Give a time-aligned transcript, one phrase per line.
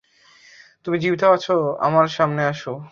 [0.85, 1.53] তুমি জীবিত আছো
[1.79, 2.71] আমার সামনে আছো।